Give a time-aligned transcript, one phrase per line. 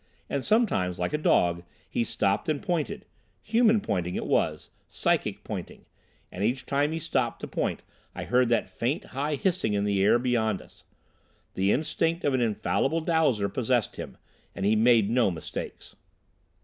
[0.31, 5.85] And sometimes, like a dog, he stopped and pointed—human pointing it was, psychic pointing,
[6.31, 7.83] and each time he stopped to point
[8.15, 10.85] I heard that faint high hissing in the air beyond us.
[11.53, 14.17] The instinct of an infallible dowser possessed him,
[14.55, 15.95] and he made no mistakes.